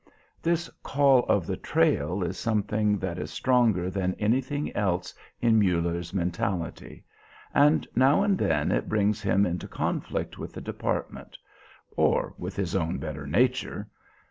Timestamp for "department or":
10.61-12.33